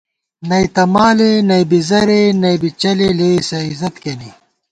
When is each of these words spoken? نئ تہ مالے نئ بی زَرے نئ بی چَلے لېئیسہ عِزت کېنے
نئ 0.49 0.65
تہ 0.73 0.83
مالے 0.93 1.31
نئ 1.49 1.63
بی 1.69 1.79
زَرے 1.89 2.21
نئ 2.41 2.55
بی 2.61 2.69
چَلے 2.81 3.09
لېئیسہ 3.17 3.57
عِزت 3.67 3.95
کېنے 4.03 4.29